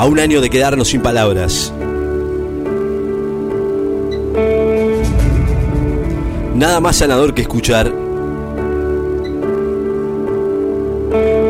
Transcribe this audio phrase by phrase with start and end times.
[0.00, 1.74] a un año de quedarnos sin palabras.
[6.54, 7.92] Nada más sanador que escuchar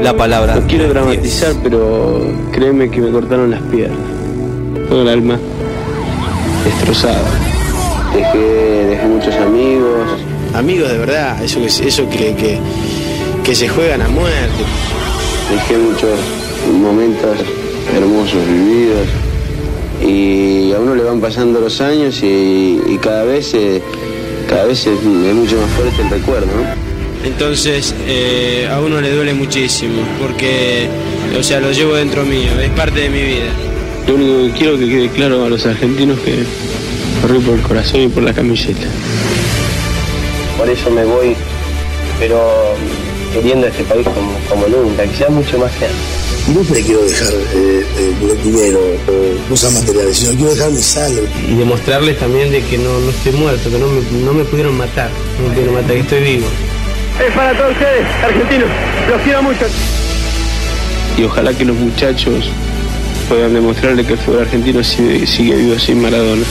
[0.03, 0.57] la palabra.
[0.57, 3.99] No quiero dramatizar, pero créeme que me cortaron las piernas.
[4.89, 5.39] Todo el alma
[6.65, 7.31] destrozada.
[8.13, 8.39] Dejé,
[8.87, 10.09] dejé muchos amigos.
[10.57, 12.59] Amigos de verdad, eso, que- eso que, que,
[13.45, 14.65] que se juegan a muerte.
[15.53, 16.19] Dejé muchos
[16.83, 17.37] momentos
[18.01, 19.07] hermosos vividos.
[20.03, 23.83] Y a uno le van pasando los años y, y cada vez, eh,
[24.49, 26.91] cada vez es, es mucho más fuerte el recuerdo, ¿no?
[27.25, 30.89] Entonces eh, a uno le duele muchísimo porque,
[31.39, 33.51] o sea, lo llevo dentro mío, es parte de mi vida.
[34.07, 36.45] Lo único que quiero que quede claro a los argentinos que
[37.21, 38.87] corrí por el corazón y por la camiseta.
[40.57, 41.37] Por eso me voy,
[42.21, 42.77] pero
[43.33, 46.31] queriendo este país como, como nunca, que sea mucho más que antes.
[46.55, 51.53] No le quiero dejar eh, eh, dinero o cosas materiales, sino quiero dejar mi.
[51.53, 54.77] Y demostrarles también de que no, no estoy muerto, que no me, no me pudieron
[54.77, 56.47] matar, no me pudieron matar, que estoy vivo.
[57.27, 58.69] Es para todos ustedes, argentinos.
[59.11, 59.67] Los quiero mucho.
[61.19, 62.51] Y ojalá que los muchachos
[63.29, 66.45] puedan demostrarle que el fútbol argentino sigue, sigue vivo sin Maradona.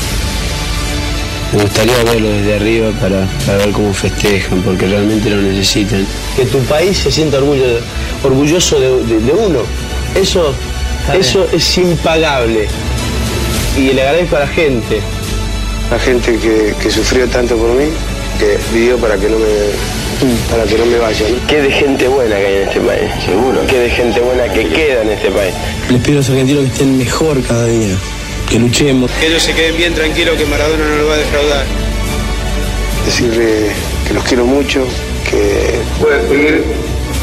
[1.53, 6.05] Me gustaría verlo desde arriba para, para ver cómo festejan, porque realmente lo necesitan.
[6.35, 7.65] Que tu país se sienta orgullo,
[8.23, 9.59] orgulloso de, de- de uno.
[10.15, 10.53] Eso,
[11.17, 12.67] eso es impagable.
[13.77, 14.99] Y le agradezco a la gente.
[15.89, 17.85] La gente que, que sufrió tanto por mí,
[18.37, 19.47] que vivió para que no me,
[20.51, 21.25] para que no me vaya.
[21.29, 21.47] ¿no?
[21.47, 23.61] Qué de gente buena que hay en este país, seguro.
[23.67, 25.53] Qué de gente buena que queda en este país.
[25.89, 27.95] Les pido a los argentinos que estén mejor cada día,
[28.49, 29.11] que luchemos.
[29.19, 31.65] Que ellos se queden bien tranquilos que Maradona no lo va a defraudar.
[33.05, 33.71] Decirle
[34.07, 34.85] que los quiero mucho,
[35.29, 36.63] que puedo seguir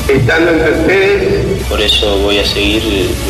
[0.08, 2.82] estando entre ustedes Por eso voy a seguir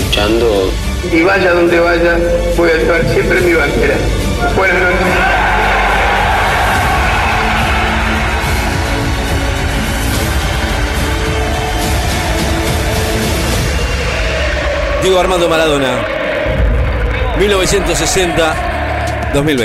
[0.04, 0.70] luchando.
[1.12, 2.18] y vaya donde vaya,
[2.56, 3.96] voy a llevar siempre mi bandera.
[4.56, 4.96] Buenas noches.
[15.02, 16.04] Diego Armando Maradona,
[17.38, 19.64] 1960-2020.